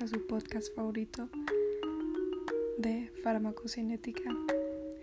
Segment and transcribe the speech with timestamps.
[0.00, 1.28] a su podcast favorito
[2.78, 4.28] de farmacocinética,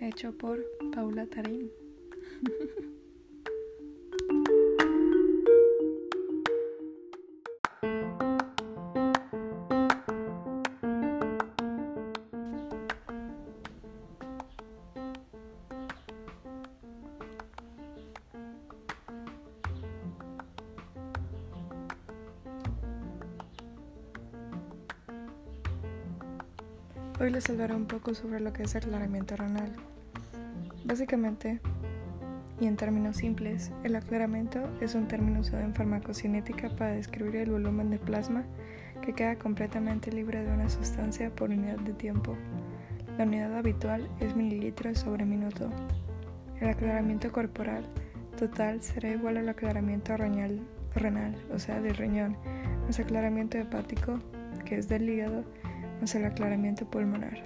[0.02, 1.72] hecho por Paula Tarín.
[27.22, 29.72] Hoy les hablaré un poco sobre lo que es aclaramiento renal.
[30.86, 31.60] Básicamente,
[32.60, 37.52] y en términos simples, el aclaramiento es un término usado en farmacocinética para describir el
[37.52, 38.44] volumen de plasma
[39.04, 42.36] que queda completamente libre de una sustancia por unidad de tiempo.
[43.20, 45.70] La unidad habitual es mililitros sobre minuto.
[46.60, 47.86] El aclaramiento corporal
[48.36, 50.60] total será igual al aclaramiento renal,
[50.96, 52.36] renal o sea, del riñón,
[52.88, 54.18] más aclaramiento hepático,
[54.66, 55.44] que es del hígado,
[56.02, 57.38] el aclaramiento pulmonar.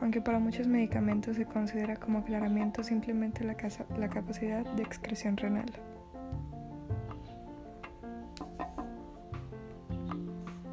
[0.00, 3.56] Aunque para muchos medicamentos se considera como aclaramiento simplemente la,
[3.96, 5.70] la capacidad de excreción renal.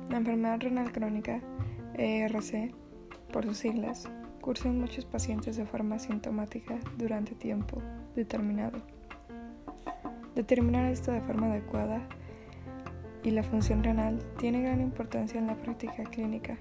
[0.09, 1.39] La enfermedad renal crónica,
[1.93, 2.73] ERC,
[3.31, 4.09] por sus siglas,
[4.41, 7.81] cursa en muchos pacientes de forma sintomática durante tiempo
[8.15, 8.81] determinado.
[10.33, 12.01] Determinar esto de forma adecuada
[13.23, 16.57] y la función renal tiene gran importancia en la práctica clínica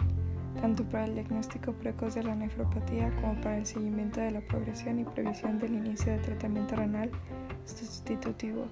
[0.61, 4.99] tanto para el diagnóstico precoz de la nefropatía como para el seguimiento de la progresión
[4.99, 7.11] y previsión del inicio de tratamiento renal
[7.65, 8.67] sustitutivo.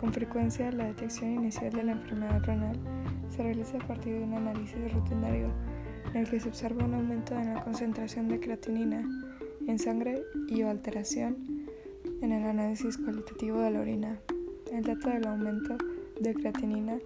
[0.00, 2.76] Con frecuencia, la detección inicial de la enfermedad renal
[3.30, 5.50] se realiza a partir de un análisis rutinario
[6.12, 9.04] en el que se observa un aumento en la concentración de creatinina
[9.66, 11.66] en sangre y o alteración
[12.22, 14.18] en el análisis cualitativo de la orina.
[14.72, 15.76] El dato del aumento
[16.20, 16.98] de creatinina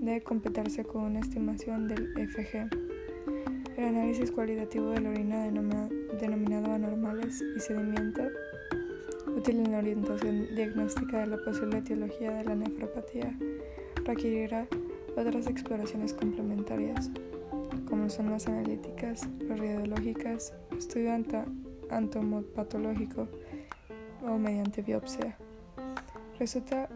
[0.00, 2.87] debe completarse con una estimación del FG.
[3.78, 5.44] El análisis cualitativo de la orina
[6.20, 8.22] denominado anormales y sedimento,
[9.36, 13.38] útil en la orientación diagnóstica de la posible etiología de la nefropatía,
[14.04, 14.66] requerirá
[15.16, 17.08] otras exploraciones complementarias,
[17.88, 21.12] como son las analíticas, las radiológicas, estudio
[21.88, 23.28] antomopatológico
[24.26, 25.38] o mediante biopsia.
[26.40, 26.88] Resulta,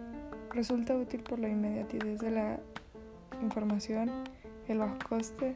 [0.50, 2.59] resulta útil por la inmediatez de la
[3.41, 4.10] información,
[4.66, 5.54] el bajo coste,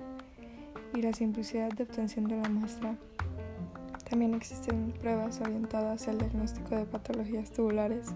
[0.95, 2.97] y la simplicidad de obtención de la muestra.
[4.09, 8.09] También existen pruebas orientadas al diagnóstico de patologías tubulares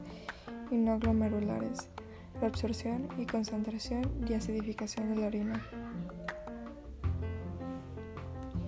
[0.71, 1.89] y no glomerulares,
[2.41, 5.63] la absorción y concentración y acidificación de la orina.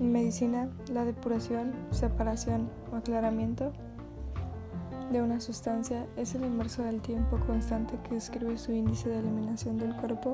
[0.00, 3.72] En medicina, la depuración, separación o aclaramiento
[5.12, 9.76] de una sustancia es el inverso del tiempo constante que describe su índice de eliminación
[9.76, 10.32] del cuerpo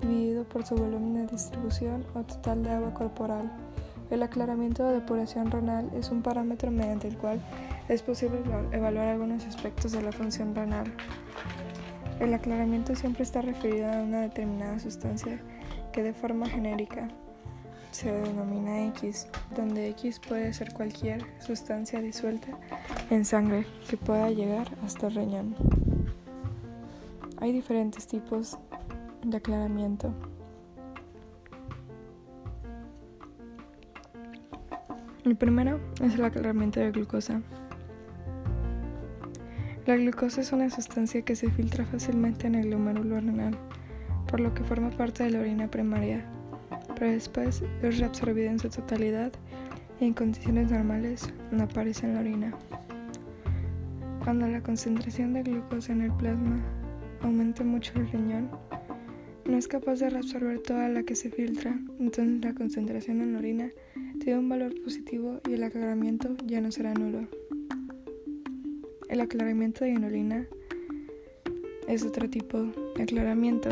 [0.00, 3.50] dividido por su volumen de distribución o total de agua corporal.
[4.10, 7.40] El aclaramiento de depuración renal es un parámetro mediante el cual
[7.88, 8.38] es posible
[8.70, 10.92] evaluar algunos aspectos de la función renal.
[12.20, 15.40] El aclaramiento siempre está referido a una determinada sustancia
[15.92, 17.08] que de forma genérica
[17.92, 22.48] se denomina X, donde X puede ser cualquier sustancia disuelta
[23.10, 25.54] en sangre que pueda llegar hasta el riñón.
[27.38, 28.58] Hay diferentes tipos
[29.24, 30.12] de aclaramiento.
[35.24, 37.42] El primero es el aclaramiento de glucosa.
[39.86, 43.56] La glucosa es una sustancia que se filtra fácilmente en el glomérulo renal,
[44.28, 46.24] por lo que forma parte de la orina primaria,
[46.94, 49.32] pero después es reabsorbida en su totalidad
[50.00, 52.54] y en condiciones normales no aparece en la orina.
[54.24, 56.60] Cuando la concentración de glucosa en el plasma
[57.22, 58.50] aumenta mucho el riñón,
[59.44, 63.40] no es capaz de reabsorber toda la que se filtra, entonces la concentración en la
[63.40, 63.70] orina
[64.20, 67.26] tiene un valor positivo y el aclaramiento ya no será nulo.
[69.08, 70.46] El aclaramiento de inulina
[71.88, 72.62] es otro tipo
[72.96, 73.70] de aclaramiento.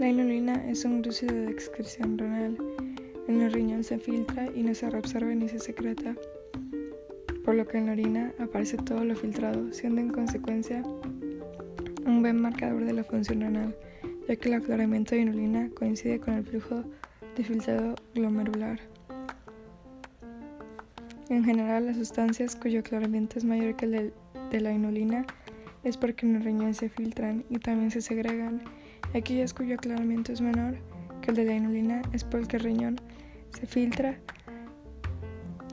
[0.00, 2.56] La inulina es un glúcido de excreción renal.
[3.28, 6.16] En el riñón se filtra y no se reabsorbe ni se secreta,
[7.44, 10.82] por lo que en la orina aparece todo lo filtrado, siendo en consecuencia
[12.06, 13.76] un buen marcador de la función renal
[14.26, 16.82] ya que el aclaramiento de inulina coincide con el flujo
[17.36, 18.80] de filtrado glomerular.
[21.28, 24.12] En general, las sustancias cuyo aclaramiento es mayor que el
[24.50, 25.26] de, la inulina
[25.84, 28.62] es porque en el riñón se filtran y también se segregan.
[29.14, 30.76] Aquellas cuyo aclaramiento es menor
[31.20, 32.96] que el de la inulina es porque el riñón
[33.50, 34.18] se filtra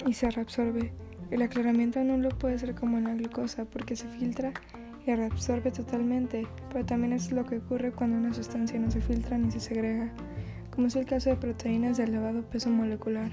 [0.06, 0.92] y se reabsorbe.
[1.30, 4.54] El aclaramiento nulo puede ser como en la glucosa porque se filtra
[5.06, 9.38] y reabsorbe totalmente, pero también es lo que ocurre cuando una sustancia no se filtra
[9.38, 10.10] ni se segrega,
[10.74, 13.32] como es el caso de proteínas de elevado peso molecular.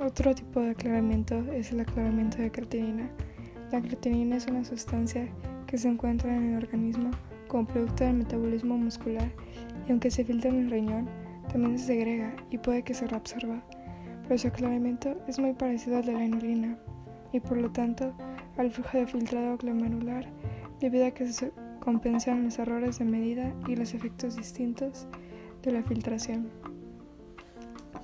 [0.00, 3.08] Otro tipo de aclaramiento es el aclaramiento de creatinina.
[3.74, 5.26] La creatinina es una sustancia
[5.66, 7.10] que se encuentra en el organismo
[7.48, 9.28] como producto del metabolismo muscular
[9.88, 11.08] y aunque se filtra en el riñón,
[11.50, 13.64] también se segrega y puede que se reabsorba.
[14.22, 16.78] Pero su aclaramiento es muy parecido al de la inulina
[17.32, 18.14] y por lo tanto
[18.58, 20.24] al flujo de filtrado glomerular
[20.78, 21.50] debido a que se
[21.80, 25.08] compensan los errores de medida y los efectos distintos
[25.64, 26.48] de la filtración.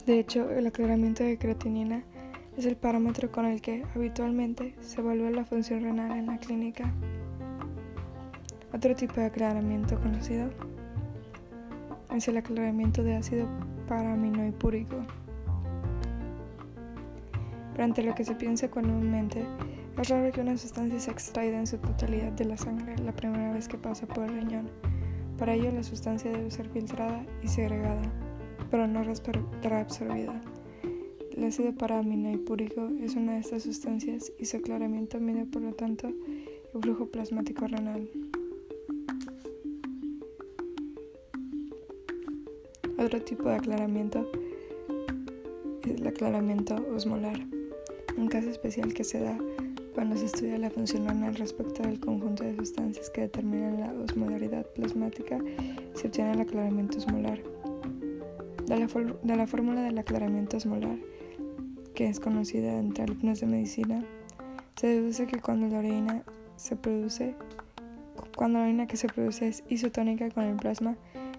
[0.05, 2.03] De hecho, el aclaramiento de creatinina
[2.57, 6.93] es el parámetro con el que habitualmente se evalúa la función renal en la clínica.
[8.73, 10.51] Otro tipo de aclaramiento conocido
[12.15, 13.47] es el aclaramiento de ácido
[13.89, 14.97] paraminoipúrico.
[17.73, 19.45] Pero ante lo que se piensa comúnmente,
[20.01, 23.53] es raro que una sustancia se extraiga en su totalidad de la sangre la primera
[23.53, 24.71] vez que pasa por el riñón.
[25.39, 28.03] Para ello, la sustancia debe ser filtrada y segregada
[28.71, 30.41] pero no reabsorbida.
[31.37, 36.09] El ácido paraminoipúrico es una de estas sustancias y su aclaramiento mide por lo tanto
[36.09, 38.09] el flujo plasmático renal.
[42.99, 44.31] Otro tipo de aclaramiento
[45.85, 47.39] es el aclaramiento osmolar,
[48.17, 49.39] un caso especial que se da
[49.95, 54.67] cuando se estudia la función renal respecto del conjunto de sustancias que determinan la osmolaridad
[54.67, 55.39] plasmática,
[55.95, 57.41] se obtiene el aclaramiento osmolar.
[58.67, 58.79] De
[59.37, 60.97] la, fórmula del aclaramiento osmolar,
[61.95, 64.05] que es conocida entre alumnos de medicina,
[64.77, 66.23] se deduce que cuando la orina
[66.57, 67.35] se produce,
[68.37, 70.97] cuando la orina que se produce es isotónica con el plasma,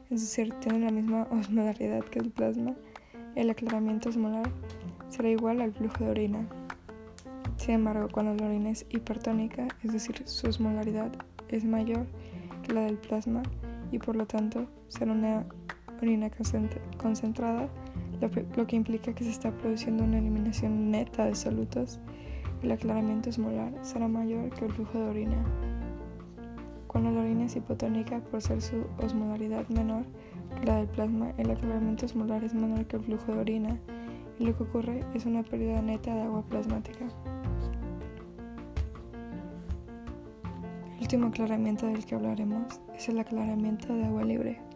[0.10, 2.76] es decir, tiene la misma osmolaridad que el plasma,
[3.36, 4.52] el aclaramiento osmolar
[5.10, 6.48] será igual al flujo de orina.
[7.58, 11.12] Sin embargo, cuando la orina es hipertónica, es decir, su osmolaridad
[11.50, 12.06] es mayor
[12.64, 13.44] que la del plasma
[13.92, 15.46] y por lo tanto será una
[16.02, 16.30] orina
[16.98, 17.70] concentrada,
[18.56, 22.00] lo que implica que se está produciendo una eliminación neta de solutos.
[22.62, 25.44] El aclaramiento esmolar será mayor que el flujo de orina.
[26.86, 30.04] Cuando la orina es hipotónica por ser su osmolaridad menor
[30.60, 33.80] que la del plasma, el aclaramiento osmolar es menor que el flujo de orina
[34.38, 37.06] y lo que ocurre es una pérdida neta de agua plasmática.
[40.98, 44.71] El último aclaramiento del que hablaremos es el aclaramiento de agua libre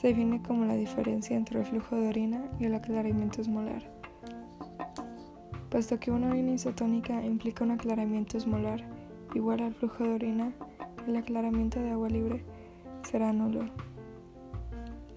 [0.00, 3.82] se define como la diferencia entre el flujo de orina y el aclaramiento esmolar.
[5.68, 8.82] Puesto que una orina isotónica implica un aclaramiento esmolar
[9.34, 10.52] igual al flujo de orina,
[11.06, 12.42] el aclaramiento de agua libre
[13.02, 13.66] será nulo.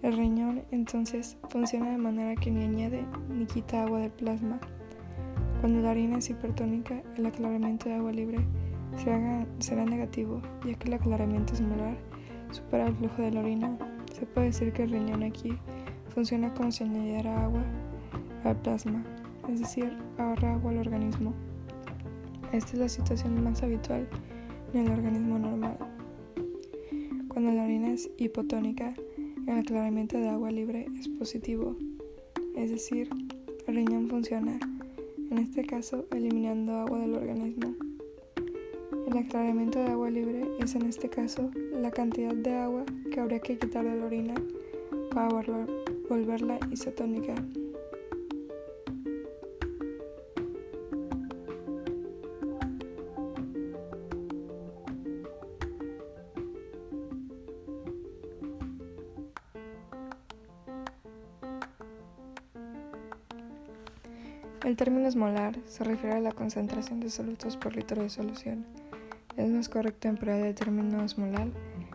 [0.02, 4.60] El riñón entonces funciona de manera que ni añade ni quita agua del plasma.
[5.62, 8.40] Cuando la orina es hipertónica, el aclaramiento de agua libre
[9.60, 11.96] será negativo, ya que el aclaramiento esmolar
[12.52, 13.78] supera el flujo de la orina
[14.24, 15.52] se puede decir que el riñón aquí
[16.16, 17.62] funciona como si añadiera agua
[18.46, 19.04] al plasma,
[19.50, 21.34] es decir, ahorra agua al organismo.
[22.54, 24.08] Esta es la situación más habitual
[24.74, 25.78] en el organismo normal.
[27.28, 28.94] Cuando la orina es hipotónica,
[29.46, 31.76] el aclaramiento de agua libre es positivo,
[32.56, 33.10] es decir,
[33.68, 34.58] el riñón funciona,
[35.32, 37.76] en este caso eliminando agua del organismo.
[39.06, 43.40] El aclaramiento de agua libre es en este caso la cantidad de agua que habría
[43.40, 44.34] que quitar de la orina
[45.14, 45.30] para
[46.10, 47.36] volverla isotónica.
[64.64, 68.66] El término esmolar se refiere a la concentración de solutos por litro de solución.
[69.36, 71.48] Es más correcto emplear el término osmolar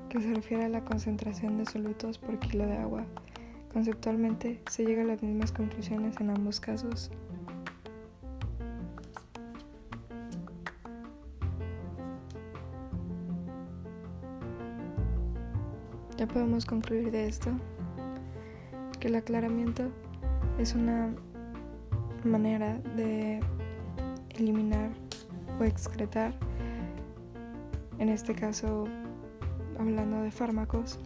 [0.09, 3.05] que se refiere a la concentración de solutos por kilo de agua.
[3.73, 7.11] Conceptualmente se llega a las mismas conclusiones en ambos casos.
[16.17, 17.51] Ya podemos concluir de esto
[18.99, 19.85] que el aclaramiento
[20.59, 21.15] es una
[22.25, 23.39] manera de
[24.31, 24.91] eliminar
[25.61, 26.35] o excretar
[27.99, 28.85] en este caso
[29.79, 30.99] hablando de fármacos,